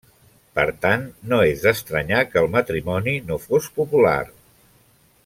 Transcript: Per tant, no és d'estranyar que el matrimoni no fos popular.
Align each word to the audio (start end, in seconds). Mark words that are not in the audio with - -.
Per 0.59 0.63
tant, 0.85 1.03
no 1.33 1.39
és 1.49 1.61
d'estranyar 1.67 2.23
que 2.31 2.43
el 2.43 2.49
matrimoni 2.57 3.17
no 3.29 3.41
fos 3.47 3.69
popular. 3.81 4.19